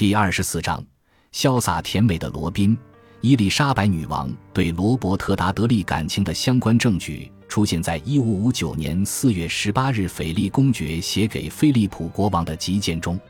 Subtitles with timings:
[0.00, 0.82] 第二十四章，
[1.30, 2.74] 潇洒甜美的罗宾。
[3.20, 13.20] 伊丽莎白女王对罗伯特·达德利感情的相关证据出现在1559年4月18日斐利公爵写给菲利普国王的急件中。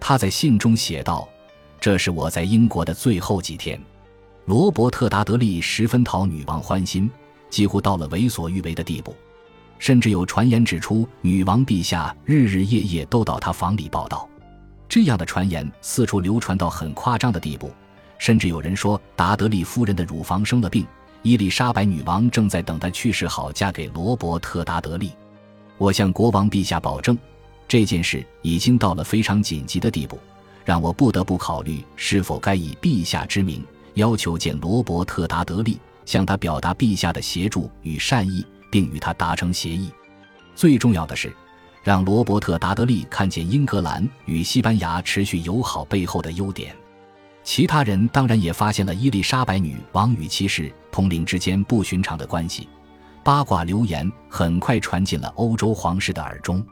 [0.00, 1.28] 他在信中写道
[1.80, 3.80] ：“这是我在英国的最后几天。”
[4.46, 7.08] 罗伯特·达德利十分讨女王欢心，
[7.48, 9.14] 几乎到了为所欲为的地步，
[9.78, 14.28] 甚至有传言指出，女王陛下日日夜夜都到他房里报道。
[14.88, 17.72] 这样的传言四处流传到很夸张的地步。
[18.18, 20.84] 甚至有人说，达德利夫人的乳房生了病，
[21.22, 25.12] 伊丽莎白女王正在等她去世好嫁给罗伯特·达德利。
[25.76, 27.16] 我向国王陛下保证，
[27.68, 30.18] 这件事已经到了非常紧急的地步，
[30.64, 39.90] 让我不得不考虑是否该以陛下之名要求见罗伯特·达德利，向他表达陛下的协助与善意，并与他达成协议。
[40.56, 41.32] 最重要的是，
[41.82, 46.74] 让罗伯特·达德利看见英格兰与西班牙持续友好背后的优点。
[47.42, 52.68] 其他人当然也发现了伊丽莎白女王与骑士统领之间不寻常的关系，
[53.24, 56.62] 八卦流言很快传进了欧洲皇室的耳中。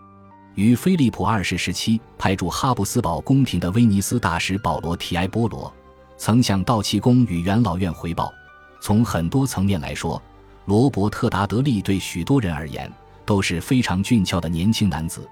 [0.55, 5.73] 与菲利普二世时期派驻哈布斯堡宫廷的威尼斯大使保罗·提埃波罗，
[6.19, 8.33] 曾向道奇宫与元老院回报。
[8.81, 10.21] 从很多层面来说，
[10.67, 12.91] 罗伯特·达德利对许多人而言
[13.27, 15.29] 都是非常俊俏的年轻男子，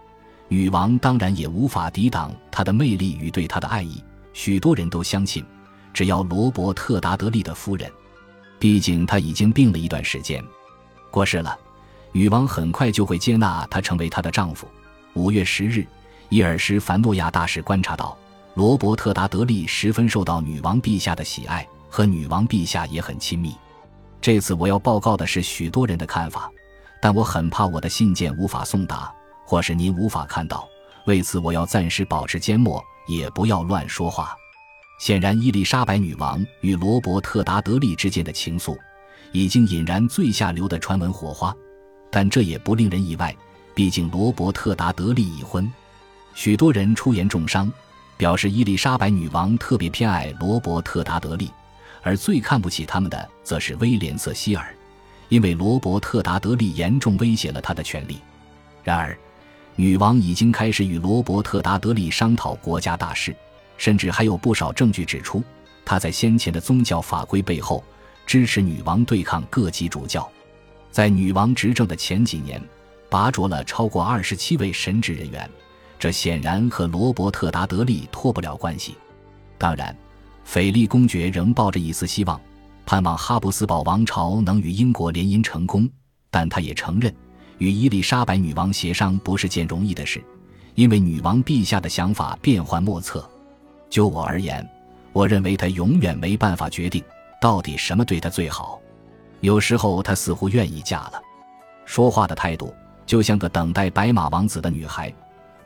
[0.49, 4.03] 女王当然也无法抵挡他的魅力与对他的爱意。
[4.33, 5.45] 许多人都相信，
[5.93, 7.91] 只要罗伯特·达德利的夫人，
[8.59, 10.45] 毕竟他已经病了一段时间，
[11.11, 11.57] 过世了，
[12.11, 14.67] 女王很快就会接纳他成为她的丈夫。
[15.15, 15.87] 五月十日，
[16.31, 18.19] 伊尔什凡诺亚大使观察到，
[18.55, 23.55] 罗伯特·达德利十分受到女王陛下的喜爱，和女王陛下也很亲密。
[24.21, 26.51] 这次我要报告的是许多人的看法，
[27.05, 29.13] 但我很怕我的信件无法送达，
[29.45, 30.67] 或是您无法看到，
[31.05, 32.83] 为此我要暂时保持缄默。
[33.07, 34.35] 也不要乱说话。
[34.99, 38.75] 显然，伊丽莎白女王与罗伯特·达德利之间的情愫
[39.31, 41.55] 已经引燃最下流的传闻火花，
[42.11, 43.37] 但这也不令人意外，
[43.75, 45.71] 毕竟罗伯特·达德利已婚。
[46.35, 47.71] 许多人出言重伤，
[48.17, 51.51] 表示伊丽莎白女王特别偏爱罗伯特·达德利，
[52.03, 54.75] 而最看不起他们的则是威廉·瑟希尔，
[55.35, 58.21] 因为罗伯特·达德利严重威胁了他的权利。
[58.85, 59.19] 然而，
[59.75, 63.35] 女王已经开始与罗伯特·达德利商讨国家大事，
[63.77, 65.43] 甚至还有不少证据指出，
[65.85, 67.83] 他在先前的宗教法规背后
[68.25, 70.31] 支持女王对抗各级主教。
[70.93, 72.63] 在女王执政的前几年，
[73.11, 75.51] 拔擢了超过二十七位神职人员，
[75.99, 78.95] 这显然和罗伯特·达德利脱不了关系。
[79.59, 79.97] 当然，
[80.45, 82.41] 斐利公爵仍抱着一丝希望，
[82.87, 85.89] 盼望哈布斯堡王朝能与英国联姻成功，
[86.31, 87.15] 但他也承认。
[87.59, 90.23] 与伊丽莎白女王协商不是件容易的事，
[90.75, 93.29] 因为女王陛下的想法变幻莫测。
[93.89, 94.69] 就我而言，
[95.13, 97.03] 我认为她永远没办法决定
[97.41, 98.81] 到底什么对她最好。
[99.41, 101.23] 有时候她似乎愿意嫁了，
[101.87, 102.75] 说话的态度
[103.07, 105.13] 就像个等待白马王子的女孩。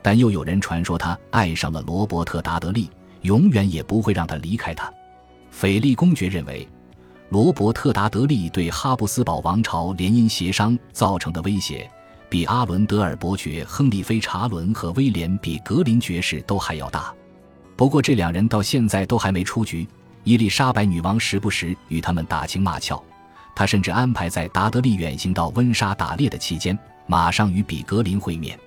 [0.01, 2.89] 但又有人传说她爱上了罗伯特·达德利，
[3.23, 4.93] 永远也不会让他离开她。
[5.49, 6.65] 斐利公爵认为。
[7.29, 11.87] 罗伯特·达德利对哈布斯堡王朝联姻协商造成的威胁，
[12.27, 17.13] 比阿伦德尔伯爵亨利·菲查伦和威廉·比格林爵士都还要大。
[17.75, 19.87] 不过，这两人到现在都还没出局。
[20.23, 23.01] 伊丽莎白女王时不时与他们打情骂俏，
[23.55, 28.59] 她甚至安排在达德利远行到温莎打猎的期间，马上与比格林会面。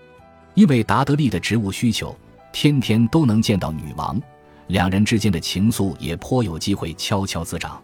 [0.55, 2.17] 因为达德利的职务需求，
[2.53, 4.23] 天天都能见到女王，
[4.69, 7.83] 两人之间的情愫也颇有机会悄悄滋长。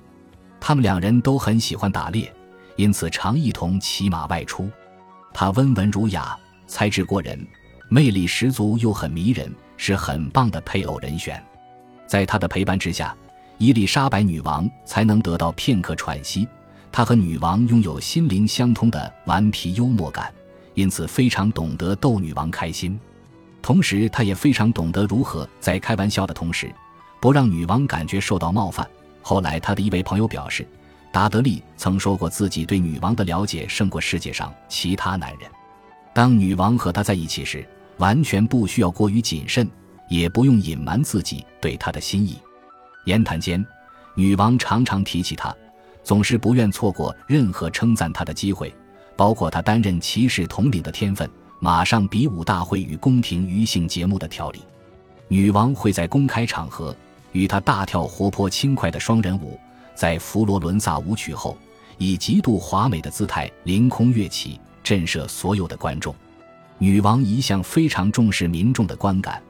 [0.60, 2.32] 他们两人都很喜欢打猎，
[2.76, 4.70] 因此常一同骑马外出。
[5.32, 6.36] 他温文儒雅，
[6.66, 7.46] 才智过人，
[7.88, 11.42] 魅力十足又很迷人，是很棒的配偶人选。
[12.06, 13.14] 在他的陪伴之下，
[13.58, 16.48] 伊丽莎白女王才能得到片刻喘息。
[16.91, 20.32] 他和女王拥有心灵相通的顽皮幽默感，
[20.74, 22.98] 因此非常懂得逗女王开心。
[23.60, 26.72] 同时，他也非常懂得如何在开玩笑的同时，
[27.20, 28.88] 不让女王感觉受到冒犯。
[29.22, 30.66] 后来，他的一位朋友表示，
[31.12, 35.50] 达德利曾说过自己对女王的了解胜过世界上其他男人。
[36.15, 37.66] 当女王和他在一起时，
[37.98, 39.68] 完全不需要过于谨慎，
[40.09, 42.38] 也不用隐瞒自己对他的心意。
[43.04, 43.65] 言谈间，
[44.15, 45.54] 女王常常提起他，
[46.03, 48.74] 总是不愿错过任何称赞他的机会，
[49.16, 51.28] 包括他担任骑士统领的天分、
[51.60, 54.60] 马上比武大会与宫廷娱性节目的调理。
[55.28, 56.97] 女王会在公开场合。
[57.33, 59.59] 与他大跳活泼轻快的双人舞，
[59.95, 61.57] 在佛罗伦萨舞曲后，
[61.98, 66.15] 以极度华美的姿态凌空跃起，震慑所有的观众。
[66.78, 69.42] 女王一向非常重视民众的观感，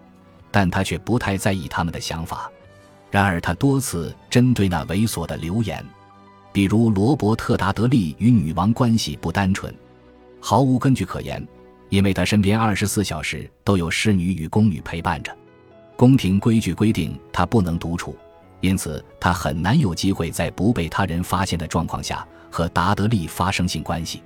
[0.51, 2.51] 但他却不太在意他们的想法。
[3.11, 5.85] 然而，他多次针对那猥琐的流言，
[6.53, 9.75] 比如罗伯特·达德利与女王关系不单纯，
[10.41, 11.47] 毫无根据可言，
[11.91, 15.35] 因为他身边二十四小时都有侍女与宫女陪伴着。
[15.99, 18.17] 宫廷规矩规定他不能独处，
[18.61, 24.23] 因此他很难有机会在不被他人发现的状况下和达德利发生性关系。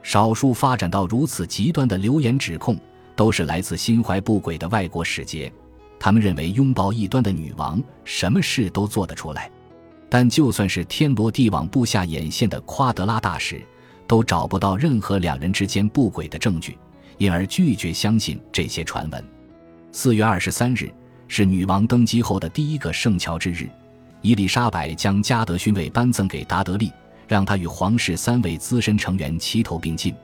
[0.00, 2.78] 少数发展到如此极端的流言指控，
[3.16, 5.52] 都是来自心怀不轨的外国使节。
[5.98, 9.50] 他们认为拥抱异端的女王什么事都做得出来，
[10.08, 13.60] 但就算是天罗地网布下眼线的夸德拉大使，
[14.06, 16.78] 都找不到任何两人之间不轨的证据，
[17.16, 19.24] 因而拒绝相信这些传闻。
[19.90, 20.88] 四月二十三日
[21.28, 23.68] 是女王登基后的第一个圣乔治日，
[24.22, 26.90] 伊丽莎白将加德勋位颁赠给达德利，
[27.28, 30.14] 让他与皇室三位资深成员齐头并进。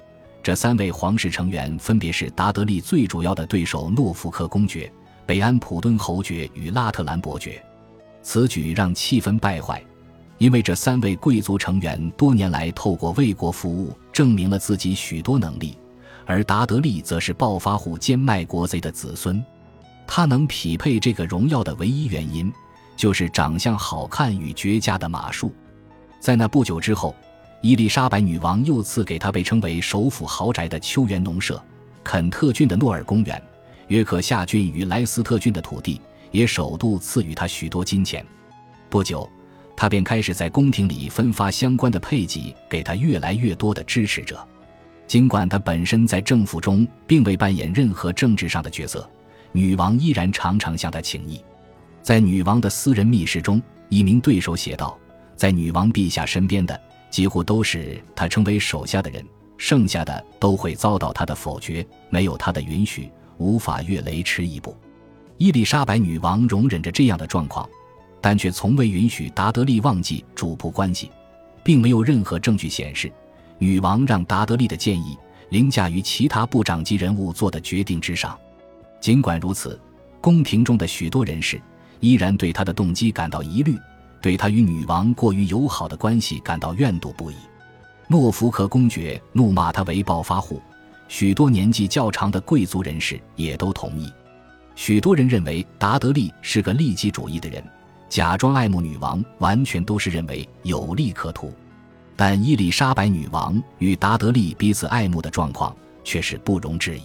[0.42, 4.90] 这三位皇室成员分别是达德利最主要的对手诺福克公爵。
[5.26, 7.64] 北安普敦侯爵与拉特兰伯爵，
[8.22, 9.82] 此举让气氛败坏，
[10.36, 15.78] 因为这三位贵族成员多年来透过为国服务，证明了自己许多能力，
[16.26, 19.42] 而达德利则是暴发户兼卖国贼的子孙。
[20.06, 22.52] 他能匹配这个荣耀的唯一原因，
[22.96, 25.52] 就是长相好看与绝佳的马术。
[26.20, 27.14] 在那不久之后，
[27.60, 31.62] 伊丽莎白女王又赐给他被称为首府豪宅的秋园农舍——
[32.04, 33.42] 肯特郡的诺尔公园。
[33.88, 38.24] 约克夏郡与莱斯特郡的土地也首度赐予他许多金钱。
[38.88, 39.28] 不久，
[39.76, 44.46] 他便开始在宫廷里分发相关的配给给他越来越多的支持者。
[45.06, 49.08] 尽管他本身在政府中并未扮演任何政治上的角色，
[49.54, 51.42] 女王依然常常向他请益。
[52.02, 54.98] 在女王的私人密室中，一名对手写道
[55.36, 56.78] ：“在女王陛下身边的
[57.08, 59.24] 几乎都是他称为手下的人，
[59.56, 64.76] 剩下的都会遭到他的否决，没有他的允许。”无法越雷池一步。
[65.38, 67.68] 伊丽莎白女王容忍着这样的状况，
[68.20, 71.10] 但却从未允许达德利忘记主仆关系，
[71.64, 73.12] 并没有任何证据显示
[73.58, 75.18] 女王让达德利的建议
[75.48, 78.38] 凌驾于其他部长级人物做的决定之上。
[79.04, 79.78] 尽管如此，
[80.18, 81.60] 宫廷中的许多人士
[82.00, 83.76] 依然对他的动机感到疑虑，
[84.22, 87.34] 对他与女王过于友好的关系感到怨毒不已。
[88.08, 90.58] 诺福克公爵怒骂他为暴发户。
[91.06, 94.10] 许多年纪较长的贵族人士也都同意。
[94.74, 97.62] 许多人认为达德利是个利己主义的人，
[98.08, 101.52] 假装爱慕女王，完全都是认为有利可图。
[102.16, 107.02] 但伊丽莎白女王与达德利彼此爱慕的状况却是不容置疑。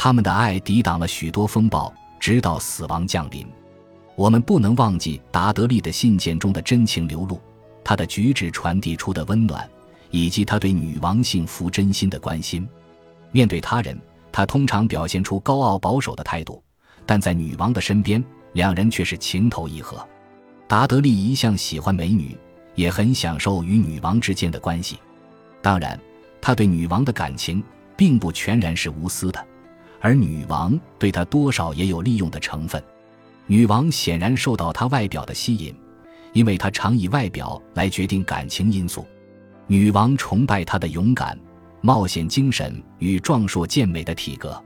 [0.00, 3.44] 他们的爱抵挡了许多风暴，直到死亡降临。
[4.14, 7.40] 我们不能忘记达德利的信件中的真情流露，
[7.82, 9.68] 他的举止传递出的温暖，
[10.12, 12.64] 以及他对女王幸福真心的关心。
[13.32, 14.00] 面对他人，
[14.30, 16.62] 他通常表现出高傲保守的态度，
[17.04, 20.06] 但在女王的身边，两人却是情投意合。
[20.68, 22.38] 达德利一向喜欢美女，
[22.76, 24.96] 也很享受与女王之间的关系。
[25.60, 25.98] 当然，
[26.40, 27.60] 他对女王的感情
[27.96, 29.44] 并不全然是无私的，
[30.00, 32.82] 而女王对他多少也有利用的成分。
[33.46, 35.74] 女王显然受到他外表的吸引，
[36.32, 39.06] 因为他常以外表来决定感情因素。
[39.66, 41.38] 女王崇拜他的勇敢。
[41.80, 44.60] 冒险精神与壮硕健美的体格，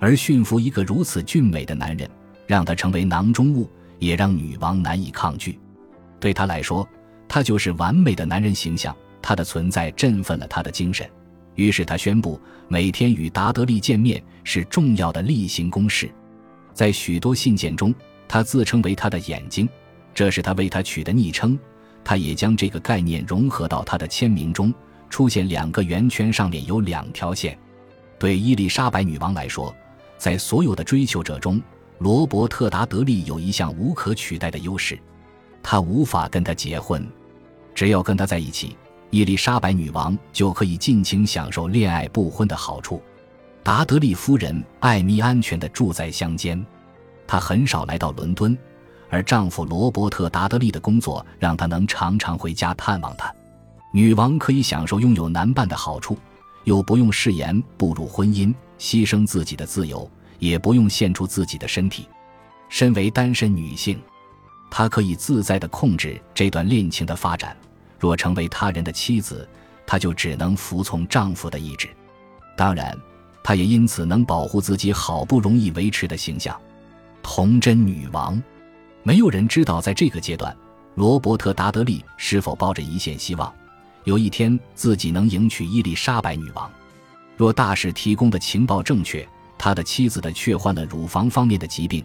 [0.00, 2.10] 而驯服一个如此俊美的男人，
[2.44, 3.70] 让他成为囊中物，
[4.00, 5.56] 也让女王难以抗拒。
[6.18, 6.86] 对他来说，
[7.28, 8.94] 他就是完美的男人形象。
[9.22, 11.08] 他的存在振奋了他的精神，
[11.54, 16.10] 于是他宣布每天与达德利见面是重要的例行公事。
[16.72, 17.94] 在许多信件中，
[18.28, 19.68] 他自称为他的眼睛，
[20.14, 21.58] 这是他为他取的昵称。
[22.02, 24.72] 他也将这个概念融合到他的签名中。
[25.10, 27.58] 出现两个圆圈，上面有两条线。
[28.16, 29.74] 对伊丽莎白女王来说，
[30.16, 31.60] 在所有的追求者中，
[31.98, 34.96] 罗伯特·达德利有一项无可取代的优势：
[35.64, 37.04] 他无法跟他结婚。
[37.74, 38.76] 只要跟他在一起，
[39.10, 43.02] 伊丽莎白女王就可以尽情享受恋爱不婚的好处。
[43.62, 46.64] 达德利夫人艾米安全地住在乡间，
[47.26, 48.56] 她很少来到伦敦，
[49.10, 53.32] 而丈夫罗伯特·达德利的工作让她能常常回家探望他。
[53.92, 56.16] 女王可以享受拥有男伴的好处，
[56.64, 62.08] 又不用誓言步入婚姻，牺牲自己的自由，也不用献出自己的身体。
[62.68, 64.00] 身为单身女性，
[64.70, 67.56] 她可以自在地控制这段恋情的发展。
[68.00, 69.48] 若成为他人的妻子，
[69.86, 71.88] 她就只能服从丈夫的意志。
[72.56, 72.98] 当然，
[73.44, 76.58] 她也因此能保护自己好不容易维持的形象——
[77.22, 78.42] 童真女王。
[79.02, 80.56] 没有人知道，在这个阶段，
[80.94, 83.52] 罗伯特·达德利是否抱着一线希望。
[84.04, 86.70] 有一天，自己能迎娶伊丽莎白女王。
[87.36, 89.26] 若大使提供的情报正确，
[89.58, 92.04] 他的妻子的确患了乳房方面的疾病，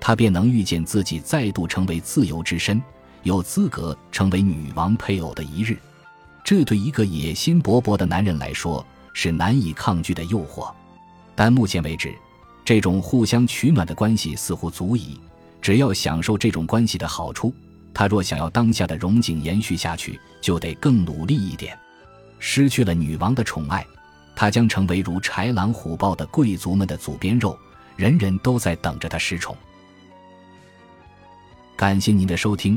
[0.00, 2.82] 他便能预见自己再度成为自由之身，
[3.22, 5.78] 有资格成为女王配偶的一日。
[6.44, 10.72] 这对一个野心勃勃的男人来说是难以抗拒的诱惑。
[11.34, 12.14] 但目前为止，
[12.64, 15.20] 这种互相取暖的关系似乎足矣。
[15.60, 17.54] 只要享受这种关系的好处，
[17.94, 21.78] 他若想要当下的荣景延续下去，就得更努力一点。
[22.40, 23.86] 失去了女王的宠爱，
[24.34, 27.56] 他将成为如豺狼虎豹的贵族们的祖边肉，
[27.94, 29.56] 人人都在等着他失宠。
[31.76, 32.76] 感谢您的收听，